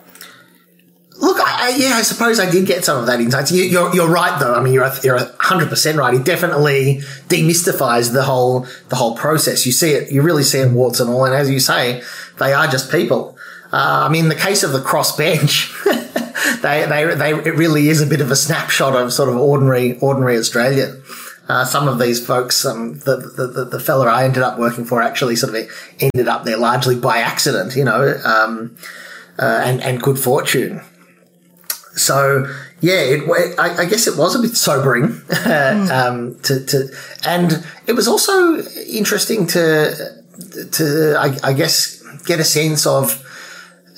Look, 1.21 1.37
I, 1.39 1.75
yeah, 1.77 1.93
I 1.93 2.01
suppose 2.01 2.39
I 2.39 2.49
did 2.49 2.65
get 2.65 2.83
some 2.83 2.97
of 2.97 3.05
that 3.05 3.21
insight. 3.21 3.51
You, 3.51 3.79
are 3.79 3.95
you're 3.95 4.09
right, 4.09 4.39
though. 4.39 4.55
I 4.55 4.61
mean, 4.61 4.73
you're 4.73 4.91
you're 5.03 5.19
hundred 5.39 5.69
percent 5.69 5.97
right. 5.97 6.15
It 6.15 6.25
definitely 6.25 7.01
demystifies 7.29 8.11
the 8.11 8.23
whole 8.23 8.65
the 8.89 8.95
whole 8.95 9.15
process. 9.15 9.65
You 9.65 9.71
see 9.71 9.91
it, 9.91 10.11
you 10.11 10.23
really 10.23 10.43
see 10.43 10.59
it 10.59 10.71
warts 10.71 10.99
and 10.99 11.09
all. 11.09 11.25
And 11.25 11.35
as 11.35 11.49
you 11.49 11.59
say, 11.59 12.01
they 12.39 12.53
are 12.53 12.67
just 12.67 12.91
people. 12.91 13.37
Uh, 13.71 14.05
I 14.05 14.09
mean, 14.09 14.27
the 14.27 14.35
case 14.35 14.63
of 14.63 14.73
the 14.73 14.79
crossbench, 14.79 15.71
they, 16.61 16.85
they, 16.85 17.15
they, 17.15 17.33
it 17.33 17.55
really 17.55 17.87
is 17.87 18.01
a 18.01 18.05
bit 18.05 18.19
of 18.19 18.29
a 18.29 18.35
snapshot 18.35 18.95
of 18.95 19.13
sort 19.13 19.29
of 19.29 19.37
ordinary, 19.37 19.97
ordinary 19.99 20.37
Australian. 20.37 21.01
Uh, 21.47 21.63
some 21.63 21.87
of 21.87 21.97
these 21.97 22.25
folks, 22.25 22.65
um, 22.65 22.95
the, 22.99 23.15
the, 23.37 23.47
the, 23.47 23.65
the 23.65 23.79
fella 23.79 24.07
I 24.07 24.25
ended 24.25 24.43
up 24.43 24.59
working 24.59 24.83
for 24.83 25.01
actually 25.01 25.37
sort 25.37 25.55
of 25.55 25.69
ended 26.01 26.27
up 26.27 26.43
there 26.43 26.57
largely 26.57 26.97
by 26.97 27.19
accident, 27.19 27.75
you 27.75 27.85
know, 27.85 28.19
um, 28.25 28.75
uh, 29.39 29.61
and, 29.63 29.81
and 29.81 30.01
good 30.01 30.19
fortune. 30.19 30.81
So, 32.01 32.51
yeah, 32.81 32.99
it, 32.99 33.57
I, 33.59 33.83
I, 33.83 33.85
guess 33.85 34.07
it 34.07 34.17
was 34.17 34.35
a 34.35 34.39
bit 34.39 34.55
sobering 34.55 35.07
mm. 35.09 35.91
um, 35.91 36.39
to, 36.41 36.65
to, 36.65 36.89
and 37.25 37.65
it 37.87 37.93
was 37.93 38.07
also 38.07 38.61
interesting 38.87 39.47
to, 39.47 40.23
to 40.71 41.15
I, 41.17 41.37
I 41.43 41.53
guess 41.53 42.01
get 42.25 42.39
a 42.39 42.43
sense 42.43 42.85
of, 42.85 43.23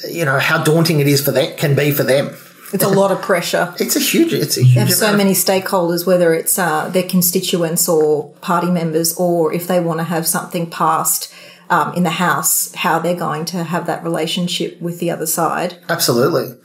you 0.09 0.25
know, 0.25 0.39
how 0.39 0.63
daunting 0.63 0.99
it 0.99 1.07
is 1.07 1.23
for 1.23 1.31
that 1.31 1.57
can 1.57 1.75
be 1.75 1.91
for 1.91 2.03
them. 2.03 2.35
It's 2.73 2.83
a 2.83 2.89
lot 2.89 3.11
of 3.11 3.21
pressure. 3.21 3.73
it's 3.79 3.95
a 3.95 3.99
huge. 3.99 4.33
It's 4.33 4.57
a 4.57 4.63
huge. 4.63 4.73
They 4.73 4.79
have 4.79 4.93
so 4.93 5.15
many 5.15 5.33
stakeholders, 5.33 6.07
whether 6.07 6.33
it's 6.33 6.57
uh, 6.57 6.89
their 6.89 7.03
constituents 7.03 7.87
or 7.87 8.29
party 8.41 8.71
members, 8.71 9.15
or 9.15 9.53
if 9.53 9.67
they 9.67 9.79
want 9.79 9.99
to 9.99 10.03
have 10.03 10.25
something 10.25 10.69
passed 10.69 11.31
um, 11.69 11.93
in 11.93 12.03
the 12.03 12.11
house, 12.11 12.73
how 12.75 12.99
they're 12.99 13.15
going 13.15 13.45
to 13.45 13.63
have 13.63 13.87
that 13.87 14.03
relationship 14.03 14.79
with 14.81 14.99
the 14.99 15.09
other 15.11 15.25
side. 15.25 15.77
Absolutely. 15.89 16.55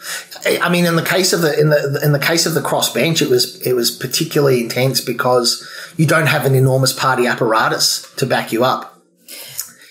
I 0.61 0.69
mean, 0.69 0.85
in 0.85 0.97
the 0.97 1.05
case 1.05 1.33
of 1.33 1.43
the 1.43 1.59
in 1.59 1.71
the 1.71 2.01
in 2.03 2.13
the 2.13 2.19
case 2.19 2.47
of 2.47 2.55
the 2.55 2.61
crossbench, 2.61 3.23
it 3.23 3.29
was 3.29 3.61
it 3.67 3.75
was 3.75 3.91
particularly 3.91 4.63
intense 4.63 5.01
because 5.01 5.67
you 5.97 6.07
don't 6.07 6.27
have 6.27 6.45
an 6.45 6.55
enormous 6.55 6.93
party 6.93 7.27
apparatus 7.27 8.13
to 8.17 8.27
back 8.27 8.53
you 8.53 8.65
up 8.65 8.99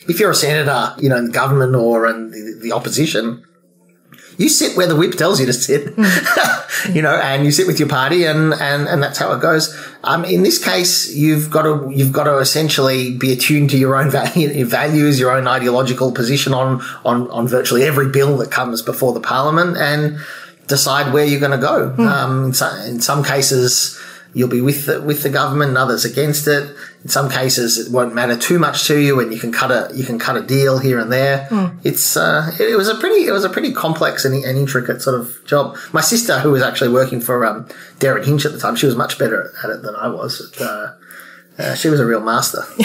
if 0.08 0.20
you're 0.20 0.32
a 0.32 0.36
senator, 0.36 0.96
you 1.00 1.10
know, 1.10 1.18
in 1.18 1.26
the 1.26 1.32
government 1.32 1.76
or 1.76 2.08
in 2.08 2.32
the, 2.32 2.60
the 2.62 2.72
opposition, 2.72 3.44
you 4.38 4.50
sit 4.50 4.78
where 4.78 4.88
the 4.88 4.96
whip 4.96 5.14
tells 5.14 5.40
you 5.40 5.46
to 5.48 5.54
sit, 5.54 5.96
mm. 5.96 6.96
you 6.96 7.02
know, 7.02 7.16
and 7.16 7.44
you 7.44 7.52
sit 7.52 7.66
with 7.66 7.80
your 7.80 7.90
party 7.90 8.24
and, 8.26 8.54
and, 8.54 8.88
and 8.88 9.02
that's 9.02 9.18
how 9.18 9.34
it 9.34 9.42
goes. 9.42 9.76
Um, 10.04 10.24
in 10.26 10.44
this 10.44 10.64
case, 10.64 11.14
you've 11.14 11.50
got 11.50 11.64
to, 11.64 11.92
you've 11.94 12.14
got 12.14 12.26
to 12.26 12.38
essentially 12.38 13.18
be 13.18 13.34
attuned 13.34 13.72
to 13.72 13.78
your 13.78 13.96
own 13.96 14.10
value, 14.12 14.50
your 14.50 14.68
values, 14.68 15.20
your 15.20 15.32
own 15.32 15.48
ideological 15.48 16.12
position 16.12 16.54
on, 16.54 16.82
on, 17.04 17.30
on 17.32 17.48
virtually 17.48 17.84
every 17.84 18.10
bill 18.10 18.38
that 18.38 18.52
comes 18.52 18.82
before 18.82 19.14
the 19.14 19.22
parliament 19.22 19.76
and 19.78 20.20
decide 20.68 21.14
where 21.14 21.26
you're 21.26 21.40
going 21.40 21.52
to 21.52 21.58
go. 21.58 21.96
Mm. 21.98 22.08
Um, 22.08 22.46
in, 22.46 22.54
some, 22.54 22.80
in 22.82 23.00
some 23.02 23.24
cases, 23.24 24.00
you'll 24.34 24.50
be 24.50 24.62
with 24.62 24.86
the, 24.86 25.02
with 25.02 25.24
the 25.24 25.30
government 25.30 25.70
and 25.70 25.78
others 25.78 26.06
against 26.06 26.48
it. 26.48 26.76
In 27.08 27.12
some 27.12 27.30
cases, 27.30 27.78
it 27.78 27.90
won't 27.90 28.14
matter 28.14 28.36
too 28.36 28.60
much 28.60 28.86
to 28.88 29.00
you, 29.00 29.22
and 29.22 29.34
you 29.34 29.40
can 29.40 29.54
cut 29.54 29.72
a 29.72 29.90
you 29.96 30.04
can 30.04 30.20
cut 30.20 30.36
a 30.36 30.42
deal 30.42 30.78
here 30.78 31.00
and 31.00 31.10
there. 31.10 31.48
Mm. 31.50 31.80
It's 31.86 32.18
uh, 32.18 32.52
it, 32.60 32.76
was 32.76 32.90
a 32.90 32.96
pretty 32.96 33.26
it 33.26 33.32
was 33.32 33.46
a 33.46 33.50
pretty 33.50 33.72
complex 33.72 34.26
and, 34.26 34.36
and, 34.44 34.58
intricate 34.58 35.02
sort 35.02 35.18
of 35.18 35.40
job. 35.46 35.78
My 35.94 36.02
sister, 36.02 36.38
who 36.42 36.52
was 36.52 36.62
actually 36.62 36.92
working 36.92 37.22
for 37.22 37.46
um, 37.46 37.66
Hinch 38.02 38.46
at 38.46 38.52
the 38.52 38.60
time, 38.60 38.76
she 38.76 38.88
was 38.88 38.98
much 38.98 39.18
better 39.18 39.54
at 39.64 39.70
it 39.70 39.84
than 39.84 39.96
I 39.96 40.10
was. 40.10 40.54
But, 40.58 40.66
uh, 40.66 40.94
uh, 41.58 41.76
she 41.76 41.88
was 41.88 42.02
a 42.02 42.06
real 42.06 42.20
master. 42.20 42.64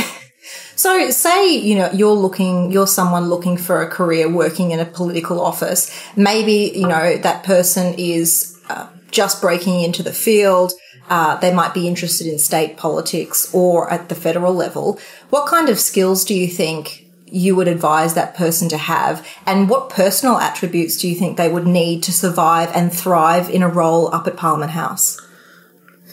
So, 0.74 1.10
say 1.10 1.54
you 1.54 1.76
know 1.76 1.90
you're 1.92 2.10
looking, 2.14 2.72
you're 2.72 2.88
someone 2.88 3.28
looking 3.28 3.56
for 3.56 3.82
a 3.82 3.88
career 3.88 4.28
working 4.28 4.72
in 4.72 4.80
a 4.80 4.84
political 4.84 5.40
office. 5.40 5.90
Maybe 6.16 6.72
you 6.74 6.88
know 6.88 7.16
that 7.18 7.44
person 7.44 7.94
is 7.98 8.58
uh, 8.68 8.88
just 9.10 9.40
breaking 9.40 9.80
into 9.82 10.02
the 10.02 10.12
field 10.12 10.72
uh, 11.08 11.36
they 11.36 11.52
might 11.52 11.74
be 11.74 11.88
interested 11.88 12.26
in 12.26 12.38
state 12.38 12.76
politics 12.76 13.52
or 13.54 13.90
at 13.90 14.08
the 14.08 14.14
federal 14.14 14.54
level. 14.54 14.98
What 15.30 15.46
kind 15.46 15.68
of 15.68 15.78
skills 15.78 16.24
do 16.24 16.34
you 16.34 16.48
think 16.48 17.06
you 17.26 17.56
would 17.56 17.68
advise 17.68 18.14
that 18.14 18.36
person 18.36 18.68
to 18.68 18.76
have? 18.76 19.26
And 19.46 19.68
what 19.68 19.90
personal 19.90 20.36
attributes 20.36 20.96
do 20.96 21.08
you 21.08 21.14
think 21.14 21.36
they 21.36 21.50
would 21.50 21.66
need 21.66 22.02
to 22.04 22.12
survive 22.12 22.70
and 22.74 22.92
thrive 22.92 23.48
in 23.48 23.62
a 23.62 23.68
role 23.68 24.14
up 24.14 24.26
at 24.26 24.36
Parliament 24.36 24.72
House? 24.72 25.20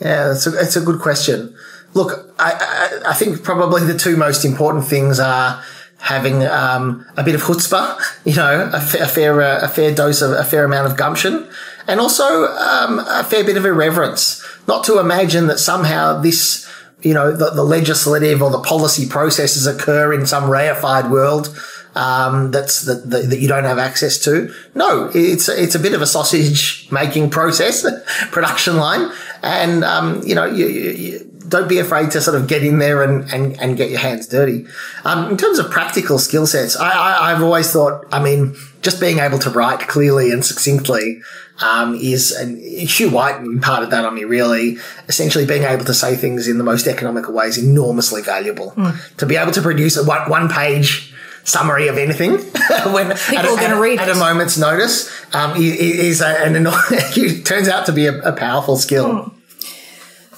Yeah, 0.01 0.29
that's 0.29 0.75
a, 0.75 0.81
a 0.81 0.83
good 0.83 1.01
question. 1.01 1.55
Look, 1.93 2.33
I, 2.39 2.99
I, 3.05 3.11
I 3.11 3.13
think 3.13 3.43
probably 3.43 3.83
the 3.83 3.97
two 3.97 4.15
most 4.15 4.45
important 4.45 4.85
things 4.85 5.19
are 5.19 5.61
having 5.99 6.45
um, 6.45 7.05
a 7.17 7.23
bit 7.23 7.35
of 7.35 7.41
chutzpah, 7.41 7.99
you 8.25 8.35
know, 8.35 8.69
a 8.73 8.79
fair 8.79 9.41
uh, 9.41 9.59
a 9.61 9.67
fair 9.67 9.93
dose 9.93 10.21
of 10.21 10.31
a 10.31 10.43
fair 10.43 10.63
amount 10.63 10.89
of 10.89 10.97
gumption, 10.97 11.47
and 11.87 11.99
also 11.99 12.45
um, 12.45 12.99
a 12.99 13.23
fair 13.23 13.43
bit 13.43 13.57
of 13.57 13.65
irreverence. 13.65 14.43
Not 14.69 14.83
to 14.83 14.99
imagine 14.99 15.47
that 15.47 15.57
somehow 15.57 16.21
this, 16.21 16.69
you 17.01 17.15
know, 17.15 17.31
the, 17.31 17.49
the 17.49 17.63
legislative 17.63 18.43
or 18.43 18.51
the 18.51 18.61
policy 18.61 19.09
processes 19.09 19.65
occur 19.65 20.13
in 20.13 20.27
some 20.27 20.43
reified 20.43 21.09
world 21.09 21.59
um, 21.95 22.51
that's 22.51 22.83
that, 22.83 23.09
that, 23.09 23.31
that 23.31 23.39
you 23.39 23.47
don't 23.47 23.63
have 23.63 23.79
access 23.79 24.19
to. 24.25 24.53
No, 24.75 25.09
it's 25.15 25.49
it's 25.49 25.73
a 25.73 25.79
bit 25.79 25.93
of 25.93 26.03
a 26.03 26.05
sausage 26.05 26.87
making 26.91 27.31
process, 27.31 27.83
production 28.31 28.77
line, 28.77 29.11
and 29.41 29.83
um, 29.83 30.21
you 30.23 30.35
know 30.35 30.45
you, 30.45 30.67
you, 30.67 31.25
don't 31.47 31.67
be 31.67 31.79
afraid 31.79 32.11
to 32.11 32.21
sort 32.21 32.39
of 32.39 32.47
get 32.47 32.63
in 32.63 32.77
there 32.77 33.01
and, 33.01 33.27
and, 33.33 33.59
and 33.59 33.75
get 33.75 33.89
your 33.89 33.99
hands 33.99 34.27
dirty. 34.27 34.67
Um, 35.03 35.31
in 35.31 35.37
terms 35.37 35.57
of 35.57 35.71
practical 35.71 36.19
skill 36.19 36.45
sets, 36.45 36.77
I, 36.77 36.91
I, 37.27 37.31
have 37.31 37.41
always 37.41 37.71
thought, 37.73 38.05
I 38.11 38.21
mean, 38.21 38.55
just 38.83 39.01
being 39.01 39.17
able 39.17 39.39
to 39.39 39.49
write 39.49 39.79
clearly 39.79 40.31
and 40.31 40.45
succinctly 40.45 41.21
um, 41.61 41.95
is, 41.95 42.31
and 42.31 42.57
Hugh 42.59 43.09
White 43.09 43.37
imparted 43.37 43.89
that 43.91 44.05
on 44.05 44.15
me 44.15 44.23
really. 44.23 44.77
Essentially, 45.07 45.45
being 45.45 45.63
able 45.63 45.85
to 45.85 45.93
say 45.93 46.15
things 46.15 46.47
in 46.47 46.57
the 46.57 46.63
most 46.63 46.87
economical 46.87 47.33
way 47.33 47.47
is 47.47 47.57
enormously 47.57 48.21
valuable. 48.21 48.71
Mm. 48.71 49.17
To 49.17 49.25
be 49.25 49.35
able 49.35 49.51
to 49.51 49.61
produce 49.61 49.97
a 49.97 50.03
one, 50.03 50.29
one 50.29 50.49
page 50.49 51.13
summary 51.43 51.87
of 51.87 51.97
anything 51.97 52.31
when 52.93 53.15
people 53.17 53.49
are 53.49 53.57
going 53.57 53.71
to 53.71 53.81
read 53.81 53.99
at, 53.99 54.09
at 54.09 54.15
a 54.15 54.19
moment's 54.19 54.57
notice 54.57 55.09
um, 55.33 55.53
is, 55.57 56.21
a, 56.21 56.27
an 56.43 56.63
turns 57.43 57.67
out 57.67 57.85
to 57.87 57.91
be 57.91 58.05
a, 58.05 58.19
a 58.21 58.31
powerful 58.33 58.77
skill. 58.77 59.07
Mm. 59.07 59.38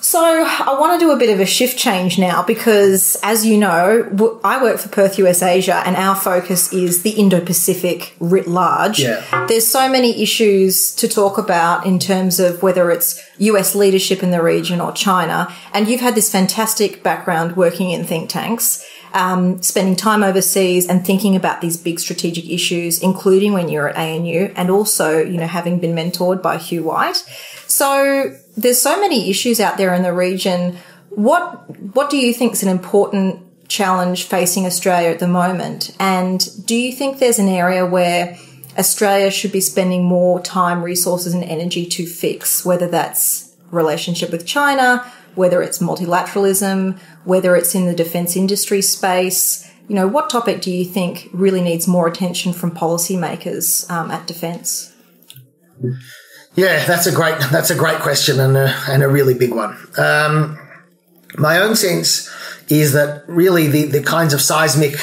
So 0.02 0.20
I 0.20 0.76
want 0.80 1.00
to 1.00 1.06
do 1.06 1.12
a 1.12 1.16
bit 1.16 1.30
of 1.30 1.40
a 1.40 1.46
shift 1.46 1.78
change 1.78 2.18
now 2.18 2.42
because, 2.42 3.18
as 3.22 3.46
you 3.46 3.56
know, 3.56 4.40
I 4.44 4.62
work 4.62 4.80
for 4.80 4.90
Perth 4.90 5.20
US 5.20 5.44
Asia 5.44 5.84
and 5.86 5.96
our 5.96 6.16
focus 6.16 6.74
is 6.74 7.04
the 7.04 7.12
Indo-Pacific 7.12 8.16
writ 8.20 8.48
large. 8.48 9.00
Yeah. 9.00 9.46
There's 9.48 9.68
so 9.68 9.88
many 9.88 10.24
issues 10.24 10.94
to 10.96 11.08
talk 11.08 11.38
about 11.38 11.86
in 11.86 12.00
terms 12.00 12.40
of 12.40 12.64
whether 12.64 12.90
it's 12.90 13.24
US 13.38 13.76
leadership 13.76 14.24
in 14.24 14.32
the 14.32 14.42
region 14.42 14.82
or 14.82 14.92
China. 14.92 15.54
And 15.72 15.88
you've 15.88 16.02
had 16.02 16.16
this 16.16 16.32
fantastic 16.32 17.04
background 17.04 17.56
working 17.56 17.92
in 17.92 18.04
think 18.04 18.28
tanks. 18.30 18.84
Um, 19.14 19.62
spending 19.62 19.98
time 19.98 20.24
overseas 20.24 20.88
and 20.88 21.06
thinking 21.06 21.36
about 21.36 21.60
these 21.60 21.76
big 21.76 22.00
strategic 22.00 22.50
issues, 22.50 23.04
including 23.04 23.52
when 23.52 23.68
you're 23.68 23.90
at 23.90 23.98
ANU 23.98 24.54
and 24.56 24.72
also, 24.72 25.22
you 25.22 25.38
know, 25.38 25.48
having 25.48 25.80
been 25.80 25.94
mentored 25.94 26.42
by 26.42 26.58
Hugh 26.58 26.84
White. 26.84 27.18
So 27.68 28.34
there's 28.58 28.82
so 28.82 29.00
many 29.00 29.30
issues 29.30 29.60
out 29.60 29.78
there 29.78 29.94
in 29.94 30.04
the 30.04 30.14
region. 30.14 30.78
What 31.10 31.70
what 31.96 32.10
do 32.10 32.18
you 32.18 32.34
think 32.34 32.54
is 32.54 32.64
an 32.64 32.70
important 32.70 33.46
challenge 33.68 34.26
facing 34.26 34.66
Australia 34.66 35.10
at 35.10 35.20
the 35.20 35.28
moment? 35.28 35.96
And 36.00 36.66
do 36.66 36.76
you 36.76 36.92
think 36.92 37.20
there's 37.20 37.40
an 37.40 37.48
area 37.48 37.86
where 37.86 38.38
Australia 38.78 39.32
should 39.32 39.52
be 39.52 39.62
spending 39.62 40.04
more 40.04 40.42
time, 40.42 40.84
resources, 40.84 41.34
and 41.34 41.44
energy 41.44 41.86
to 41.86 42.06
fix, 42.06 42.66
whether 42.66 42.88
that's 42.88 43.56
relationship 43.72 44.32
with 44.32 44.46
China, 44.46 45.06
whether 45.36 45.62
it's 45.62 45.80
multilateralism, 45.80 47.00
whether 47.24 47.56
it's 47.56 47.76
in 47.76 47.86
the 47.86 47.96
defense 47.96 48.36
industry 48.36 48.82
space? 48.82 49.70
You 49.88 49.96
know, 49.96 50.08
what 50.08 50.30
topic 50.30 50.62
do 50.62 50.72
you 50.72 50.86
think 50.86 51.30
really 51.34 51.62
needs 51.62 51.88
more 51.88 52.08
attention 52.08 52.54
from 52.54 52.72
policymakers 52.72 53.90
um, 53.90 54.12
at 54.12 54.26
defense? 54.28 54.94
Yeah, 56.56 56.86
that's 56.86 57.08
a 57.08 57.12
great 57.12 57.40
that's 57.52 57.70
a 57.70 57.76
great 57.76 58.00
question 58.00 58.40
and 58.40 58.58
a, 58.58 58.76
and 58.90 59.04
a 59.04 59.08
really 59.08 59.34
big 59.34 59.54
one. 59.54 59.78
Um, 59.98 60.60
my 61.38 61.60
own 61.60 61.76
sense 61.76 62.30
is 62.70 62.94
that 62.94 63.24
really 63.28 63.68
the, 63.68 63.86
the 63.86 64.04
kinds 64.04 64.34
of 64.34 64.42
seismic 64.42 64.94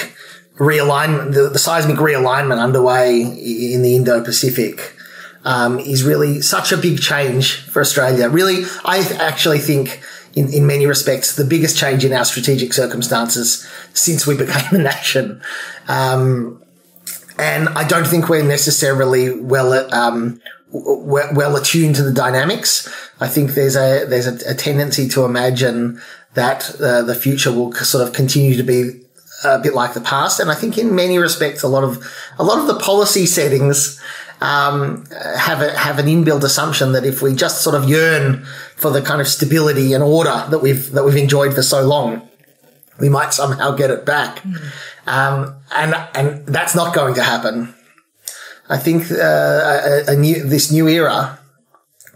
realignment, 0.56 1.34
the, 1.34 1.48
the 1.48 1.58
seismic 1.58 1.96
realignment 1.96 2.58
underway 2.58 3.20
in 3.20 3.82
the 3.82 3.94
Indo-Pacific 3.94 4.96
um, 5.44 5.78
is 5.78 6.02
really 6.02 6.40
such 6.40 6.72
a 6.72 6.76
big 6.76 7.00
change 7.00 7.60
for 7.62 7.80
Australia. 7.80 8.28
Really, 8.28 8.64
I 8.84 8.98
actually 9.18 9.58
think 9.58 10.02
in, 10.34 10.52
in 10.52 10.66
many 10.66 10.86
respects, 10.86 11.36
the 11.36 11.44
biggest 11.44 11.76
change 11.76 12.04
in 12.04 12.12
our 12.12 12.24
strategic 12.24 12.72
circumstances 12.72 13.66
since 13.94 14.26
we 14.26 14.36
became 14.44 14.80
a 14.80 14.82
nation. 14.82 15.40
Um, 15.86 16.62
and 17.38 17.68
I 17.70 17.86
don't 17.86 18.06
think 18.06 18.28
we're 18.28 18.42
necessarily 18.42 19.38
well 19.38 19.72
at 19.72 19.92
um, 19.92 20.40
well 20.72 21.56
attuned 21.56 21.96
to 21.96 22.02
the 22.02 22.12
dynamics. 22.12 22.88
I 23.20 23.28
think 23.28 23.52
there's 23.52 23.76
a 23.76 24.04
there's 24.06 24.26
a, 24.26 24.50
a 24.50 24.54
tendency 24.54 25.08
to 25.10 25.25
imagine 25.25 26.00
that 26.34 26.80
uh, 26.80 27.02
the 27.02 27.14
future 27.14 27.52
will 27.52 27.72
sort 27.72 28.06
of 28.06 28.14
continue 28.14 28.56
to 28.56 28.62
be 28.62 29.00
a 29.44 29.58
bit 29.58 29.75
like 29.75 29.94
the 29.94 30.00
past, 30.00 30.40
and 30.40 30.50
I 30.50 30.54
think 30.54 30.78
in 30.78 30.94
many 30.94 31.18
respects, 31.18 31.62
a 31.62 31.68
lot 31.68 31.84
of 31.84 32.04
a 32.38 32.44
lot 32.44 32.58
of 32.58 32.66
the 32.66 32.78
policy 32.78 33.26
settings 33.26 34.00
um, 34.40 35.04
have 35.37 35.62
a, 35.62 35.76
have 35.76 35.98
an 35.98 36.06
inbuilt 36.06 36.44
assumption 36.44 36.92
that 36.92 37.04
if 37.04 37.22
we 37.22 37.34
just 37.34 37.62
sort 37.62 37.75
of 37.75 37.88
yearn 37.88 38.44
for 38.76 38.90
the 38.90 39.02
kind 39.02 39.20
of 39.20 39.28
stability 39.28 39.92
and 39.92 40.02
order 40.04 40.46
that 40.50 40.60
we've 40.60 40.92
that 40.92 41.04
we've 41.04 41.16
enjoyed 41.16 41.54
for 41.54 41.62
so 41.62 41.82
long, 41.82 42.28
we 43.00 43.08
might 43.08 43.32
somehow 43.32 43.72
get 43.72 43.90
it 43.90 44.04
back, 44.04 44.40
mm. 44.40 44.56
um, 45.06 45.56
and 45.75 45.94
and 46.14 46.46
that's 46.46 46.75
not 46.75 46.94
going 46.94 47.14
to 47.14 47.22
happen. 47.22 47.75
I 48.68 48.76
think 48.76 49.10
uh, 49.10 49.14
a, 49.16 50.12
a, 50.12 50.16
new 50.16 50.44
this 50.44 50.70
new 50.70 50.88
era, 50.88 51.38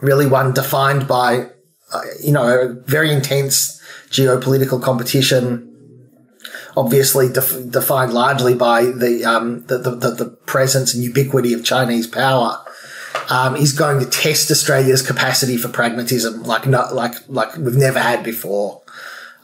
really 0.01 0.27
one 0.27 0.53
defined 0.53 1.09
by 1.09 1.49
uh, 1.93 2.03
you 2.23 2.33
know 2.33 2.81
very 2.87 3.11
intense 3.11 3.81
geopolitical 4.11 4.83
competition, 4.83 6.11
obviously 6.77 7.33
def- 7.33 7.71
defined 7.71 8.13
largely 8.13 8.55
by 8.55 8.85
the, 8.85 9.25
um, 9.25 9.65
the, 9.67 9.79
the, 9.79 10.11
the 10.11 10.27
presence 10.45 10.95
and 10.95 11.03
ubiquity 11.03 11.55
of 11.55 11.65
Chinese 11.65 12.07
power. 12.07 12.63
Um, 13.31 13.57
is 13.57 13.73
going 13.73 14.01
to 14.01 14.07
test 14.07 14.51
Australia's 14.51 15.01
capacity 15.01 15.57
for 15.57 15.69
pragmatism 15.69 16.43
like 16.43 16.67
not 16.67 16.95
like 16.95 17.15
like 17.29 17.57
we've 17.57 17.77
never 17.77 18.01
had 18.01 18.25
before. 18.25 18.83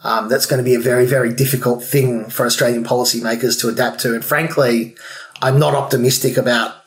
Um, 0.03 0.27
that's 0.27 0.45
going 0.45 0.57
to 0.57 0.63
be 0.63 0.75
a 0.75 0.79
very 0.79 1.05
very 1.05 1.33
difficult 1.33 1.83
thing 1.83 2.29
for 2.29 2.45
Australian 2.45 2.83
policymakers 2.83 3.59
to 3.61 3.69
adapt 3.69 4.01
to, 4.01 4.13
and 4.13 4.25
frankly, 4.25 4.95
I'm 5.41 5.59
not 5.59 5.75
optimistic 5.75 6.35
about 6.35 6.78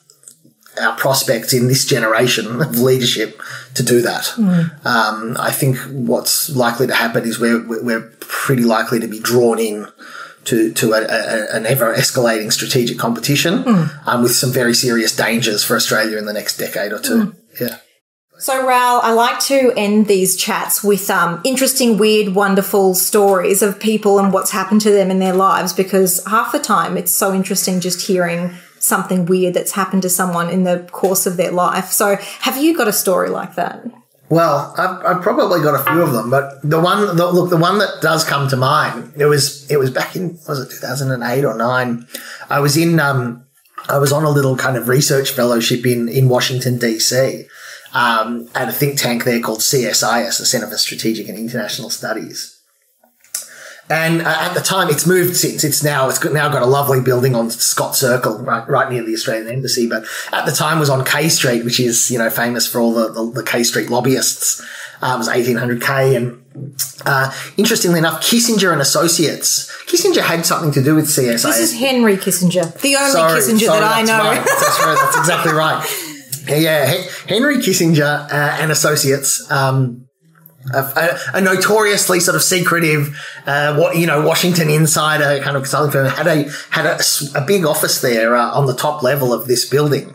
our 0.81 0.97
prospects 0.97 1.53
in 1.53 1.69
this 1.69 1.85
generation 1.85 2.47
of 2.63 2.79
leadership 2.79 3.41
to 3.75 3.83
do 3.83 4.01
that. 4.03 4.25
Mm. 4.37 4.87
Um, 4.87 5.37
I 5.39 5.51
think 5.51 5.79
what's 5.91 6.55
likely 6.55 6.87
to 6.87 6.95
happen 6.95 7.25
is 7.25 7.39
we're, 7.39 7.67
we're 7.83 8.13
pretty 8.21 8.65
likely 8.65 9.01
to 9.01 9.09
be 9.09 9.21
drawn 9.21 9.59
in 9.59 9.89
to, 10.45 10.73
to 10.73 10.93
a, 10.93 11.03
a, 11.03 11.57
an 11.57 11.67
ever 11.67 11.95
escalating 11.95 12.53
strategic 12.53 12.99
competition 12.99 13.63
mm. 13.63 14.07
um, 14.07 14.23
with 14.23 14.33
some 14.33 14.51
very 14.51 14.75
serious 14.75 15.15
dangers 15.15 15.63
for 15.63 15.77
Australia 15.77 16.19
in 16.19 16.27
the 16.27 16.33
next 16.33 16.57
decade 16.57 16.93
or 16.93 16.99
two. 16.99 17.27
Mm. 17.27 17.37
Yeah. 17.61 17.79
So, 18.39 18.67
Raoul, 18.67 19.01
I 19.03 19.13
like 19.13 19.39
to 19.43 19.73
end 19.77 20.09
these 20.09 20.35
chats 20.35 20.83
with 20.83 21.09
um, 21.11 21.41
interesting, 21.45 21.97
weird, 21.97 22.35
wonderful 22.35 22.97
stories 22.97 23.63
of 23.63 23.79
people 23.79 24.19
and 24.19 24.33
what's 24.33 24.51
happened 24.51 24.81
to 24.81 24.91
them 24.91 25.13
in 25.13 25.21
their 25.21 25.33
lives 25.33 25.73
because 25.73 26.25
half 26.25 26.51
the 26.51 26.59
time 26.59 26.97
it's 26.97 27.13
so 27.13 27.33
interesting 27.33 27.79
just 27.79 28.05
hearing 28.05 28.53
something 28.83 29.27
weird 29.27 29.55
that's 29.55 29.73
happened 29.73 30.03
to 30.03 30.11
someone 30.11 30.51
in 30.51 30.65
the 30.65 30.89
course 30.91 31.27
of 31.27 31.37
their 31.37 31.53
life. 31.53 31.91
So, 31.91 32.17
have 32.17 32.57
you 32.57 32.77
got 32.77 32.89
a 32.89 32.93
story 32.93 33.31
like 33.31 33.55
that? 33.55 33.85
Well, 34.29 34.75
I've, 34.79 35.05
I've 35.05 35.23
probably 35.23 35.61
got 35.61 35.79
a 35.79 35.83
few 35.91 36.01
of 36.01 36.13
them, 36.13 36.31
but 36.31 36.63
the 36.63 36.81
one, 36.81 37.17
the, 37.17 37.31
look, 37.31 37.51
the 37.51 37.59
one 37.59 37.79
that 37.79 38.01
does 38.01 38.25
come 38.25 38.49
to 38.49 38.57
mind, 38.57 39.13
it 39.19 39.27
was, 39.27 39.71
it 39.71 39.79
was 39.79 39.91
back 39.91 40.17
in, 40.17 40.39
was 40.49 40.59
it 40.59 40.71
2008 40.71 41.45
or 41.45 41.55
nine? 41.55 42.07
I 42.49 42.61
was 42.61 42.79
in, 42.79 42.99
um, 42.99 43.45
I 43.91 43.99
was 43.99 44.11
on 44.11 44.25
a 44.25 44.31
little 44.31 44.57
kind 44.57 44.79
of 44.79 44.89
research 44.89 45.33
fellowship 45.33 45.85
in, 45.85 46.09
in 46.09 46.31
Washington, 46.31 46.79
DC, 46.79 47.45
um, 47.93 48.49
at 48.55 48.71
a 48.71 48.73
think 48.73 48.99
tank 48.99 49.25
there 49.25 49.41
called 49.41 49.59
CSIS, 49.59 50.39
the 50.39 50.47
Center 50.47 50.67
for 50.67 50.79
Strategic 50.79 51.29
and 51.29 51.37
International 51.37 51.91
Studies. 51.91 52.59
And 53.91 54.23
uh, 54.23 54.37
at 54.41 54.55
the 54.55 54.61
time, 54.61 54.89
it's 54.89 55.07
moved 55.07 55.37
since. 55.37 55.65
It's 55.65 55.83
now 55.83 56.09
it's 56.09 56.23
now 56.25 56.49
got 56.49 56.63
a 56.63 56.67
lovely 56.67 57.01
building 57.01 57.35
on 57.35 57.51
Scott 57.51 57.95
Circle, 57.95 58.39
right, 58.39 58.67
right 58.69 58.91
near 58.91 59.03
the 59.03 59.13
Australian 59.13 59.49
Embassy. 59.49 59.89
But 59.89 60.05
at 60.33 60.47
the 60.47 60.53
time, 60.53 60.79
was 60.79 60.89
on 60.89 61.05
K 61.05 61.29
Street, 61.29 61.65
which 61.65 61.81
is 61.81 62.11
you 62.11 62.19
know 62.19 62.31
famous 62.31 62.67
for 62.67 62.81
all 62.81 62.95
the 62.95 63.09
the, 63.13 63.31
the 63.31 63.43
K 63.43 63.63
Street 63.63 63.91
lobbyists. 63.91 64.61
Uh, 65.03 65.15
it 65.15 65.19
was 65.19 65.29
eighteen 65.29 65.57
hundred 65.57 65.83
K, 65.83 66.15
and 66.15 66.43
uh, 67.05 67.33
interestingly 67.57 67.99
enough, 67.99 68.23
Kissinger 68.23 68.73
and 68.73 68.81
Associates. 68.81 69.71
Kissinger 69.87 70.23
had 70.23 70.47
something 70.47 70.71
to 70.73 70.83
do 70.83 70.95
with 70.95 71.07
CSA. 71.07 71.43
This 71.43 71.59
is 71.59 71.79
Henry 71.79 72.17
Kissinger, 72.17 72.81
the 72.81 72.97
only 72.97 73.11
sorry, 73.11 73.41
Kissinger 73.41 73.67
sorry, 73.67 73.81
that 73.81 73.97
I 73.97 74.03
know. 74.03 74.19
Right. 74.19 74.45
That's 74.45 74.81
right. 74.85 74.99
That's 75.01 75.19
exactly 75.19 75.53
right. 75.53 75.87
Yeah, 76.49 76.87
Henry 77.29 77.59
Kissinger 77.59 78.29
uh, 78.29 78.57
and 78.61 78.73
Associates. 78.73 79.49
Um, 79.49 80.09
a, 80.73 81.19
a, 81.35 81.41
notoriously 81.41 82.21
sort 82.21 82.37
of 82.37 82.43
secretive, 82.43 83.19
uh, 83.47 83.77
what 83.77 83.97
you 83.97 84.07
know, 84.07 84.25
Washington 84.25 84.71
insider 84.71 85.43
kind 85.43 85.57
of 85.57 85.63
consulting 85.63 85.93
firm 85.93 86.07
had 86.07 86.27
a 86.27 86.51
had 86.71 86.87
a, 86.87 87.01
a 87.35 87.45
big 87.45 87.65
office 87.65 88.01
there 88.01 88.37
uh, 88.37 88.53
on 88.53 88.67
the 88.67 88.75
top 88.75 89.03
level 89.03 89.33
of 89.33 89.47
this 89.47 89.69
building, 89.69 90.15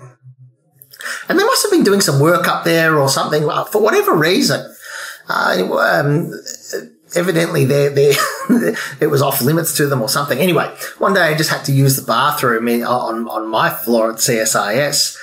and 1.28 1.40
they 1.40 1.44
must 1.44 1.64
have 1.64 1.72
been 1.72 1.84
doing 1.84 2.02
some 2.02 2.20
work 2.20 2.48
up 2.48 2.64
there 2.64 2.98
or 2.98 3.10
something 3.10 3.48
uh, 3.50 3.66
for 3.66 3.82
whatever 3.82 4.16
reason. 4.16 4.74
Uh, 5.30 5.68
um, 5.80 6.32
evidently, 7.16 7.66
they 7.66 7.88
it 9.02 9.10
was 9.10 9.22
off 9.22 9.42
limits 9.42 9.76
to 9.78 9.88
them 9.88 10.02
or 10.02 10.10
something. 10.10 10.40
Anyway, 10.40 10.74
one 10.98 11.14
day 11.14 11.22
I 11.22 11.36
just 11.36 11.50
had 11.50 11.66
to 11.66 11.72
use 11.74 11.98
the 11.98 12.06
bathroom 12.06 12.68
in, 12.68 12.84
on 12.84 13.28
on 13.28 13.50
my 13.50 13.70
floor 13.70 14.12
at 14.12 14.18
CSIS. 14.18 15.18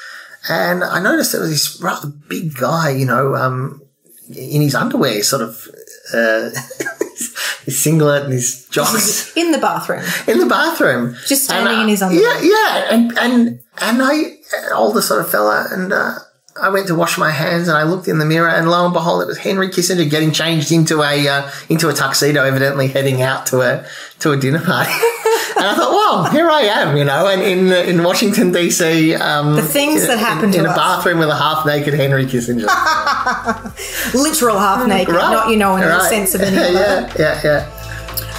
And 0.46 0.84
I 0.84 1.00
noticed 1.00 1.32
there 1.32 1.40
was 1.40 1.50
this 1.50 1.80
rather 1.80 2.08
big 2.28 2.54
guy, 2.54 2.90
you 2.90 3.06
know, 3.06 3.34
um, 3.34 3.80
in 4.28 4.62
his 4.62 4.74
underwear, 4.74 5.22
sort 5.22 5.42
of, 5.42 5.68
uh, 6.12 6.50
his 7.64 7.80
singlet 7.80 8.24
and 8.24 8.32
his 8.32 8.66
jocks 8.70 9.36
In 9.36 9.52
the 9.52 9.58
bathroom. 9.58 10.04
in 10.26 10.38
the 10.38 10.46
bathroom. 10.46 11.16
Just 11.26 11.44
standing 11.44 11.68
And, 11.72 11.78
uh, 11.78 11.82
in 11.82 11.88
his 11.88 12.02
underwear. 12.02 12.42
Yeah, 12.42 12.50
yeah. 12.50 12.88
And, 12.94 13.18
and, 13.18 13.60
and 13.80 14.02
I, 14.02 14.36
older 14.74 15.00
sort 15.02 15.20
of 15.20 15.30
fella, 15.30 15.66
and, 15.70 15.92
uh, 15.92 16.14
I 16.60 16.68
went 16.68 16.86
to 16.86 16.94
wash 16.94 17.18
my 17.18 17.32
hands 17.32 17.66
and 17.66 17.76
I 17.76 17.82
looked 17.82 18.06
in 18.06 18.18
the 18.20 18.24
mirror 18.24 18.48
and 18.48 18.70
lo 18.70 18.84
and 18.84 18.92
behold, 18.94 19.22
it 19.22 19.26
was 19.26 19.38
Henry 19.38 19.68
Kissinger 19.70 20.08
getting 20.08 20.30
changed 20.30 20.70
into 20.70 21.02
a, 21.02 21.26
uh, 21.28 21.50
into 21.68 21.88
a 21.88 21.92
tuxedo, 21.92 22.44
evidently 22.44 22.86
heading 22.86 23.22
out 23.22 23.46
to 23.46 23.60
a, 23.62 23.84
to 24.20 24.30
a 24.30 24.36
dinner 24.36 24.60
party. 24.64 24.92
and 25.64 25.70
I 25.72 25.74
thought, 25.76 25.90
well, 25.92 26.24
here 26.30 26.48
I 26.50 26.62
am, 26.62 26.96
you 26.96 27.04
know, 27.04 27.26
and 27.26 27.40
in, 27.42 27.72
in 27.72 28.02
Washington 28.02 28.52
DC, 28.52 29.18
um, 29.20 29.56
The 29.56 29.62
things 29.62 30.02
in- 30.02 30.08
that 30.08 30.18
happen 30.18 30.50
in, 30.50 30.60
in 30.60 30.66
a 30.66 30.70
us. 30.70 30.76
bathroom 30.76 31.18
with 31.18 31.28
a 31.28 31.36
half 31.36 31.64
naked 31.66 31.94
Henry 31.94 32.26
Kissinger. 32.26 32.66
Literal 34.14 34.58
half 34.58 34.86
naked, 34.86 35.14
not, 35.14 35.48
you 35.48 35.56
know, 35.56 35.76
in 35.76 35.82
the 35.82 36.08
sense 36.08 36.34
of 36.34 36.40
any 36.42 36.56
other. 36.56 36.70
yeah, 36.72 37.12
yeah, 37.18 37.40
yeah. 37.44 37.80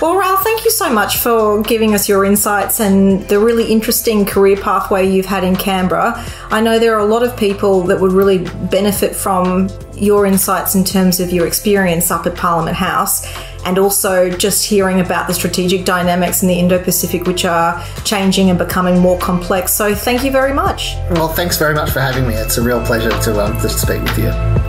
Well, 0.01 0.15
Raoul, 0.17 0.35
thank 0.37 0.65
you 0.65 0.71
so 0.71 0.91
much 0.91 1.17
for 1.17 1.61
giving 1.63 1.93
us 1.95 2.09
your 2.09 2.25
insights 2.25 2.81
and 2.81 3.21
the 3.29 3.39
really 3.39 3.71
interesting 3.71 4.25
career 4.25 4.57
pathway 4.57 5.09
you've 5.09 5.25
had 5.25 5.45
in 5.45 5.55
Canberra. 5.55 6.21
I 6.49 6.59
know 6.59 6.79
there 6.79 6.95
are 6.95 6.99
a 6.99 7.05
lot 7.05 7.23
of 7.23 7.35
people 7.37 7.81
that 7.83 7.99
would 8.01 8.11
really 8.11 8.39
benefit 8.69 9.15
from 9.15 9.69
your 9.93 10.25
insights 10.25 10.75
in 10.75 10.83
terms 10.83 11.21
of 11.21 11.31
your 11.31 11.47
experience 11.47 12.11
up 12.11 12.25
at 12.25 12.35
Parliament 12.35 12.75
House 12.75 13.25
and 13.65 13.77
also 13.77 14.29
just 14.29 14.65
hearing 14.65 15.01
about 15.01 15.27
the 15.27 15.33
strategic 15.33 15.85
dynamics 15.85 16.41
in 16.41 16.47
the 16.47 16.55
Indo 16.55 16.81
Pacific, 16.81 17.25
which 17.25 17.45
are 17.45 17.83
changing 18.03 18.49
and 18.49 18.57
becoming 18.57 18.99
more 18.99 19.19
complex. 19.19 19.73
So, 19.73 19.93
thank 19.93 20.23
you 20.23 20.31
very 20.31 20.53
much. 20.53 20.95
Well, 21.11 21.29
thanks 21.29 21.57
very 21.57 21.75
much 21.75 21.91
for 21.91 21.99
having 21.99 22.27
me. 22.27 22.35
It's 22.35 22.57
a 22.57 22.61
real 22.61 22.83
pleasure 22.85 23.09
to, 23.09 23.43
um, 23.43 23.59
to 23.61 23.69
speak 23.69 24.01
with 24.01 24.17
you. 24.17 24.64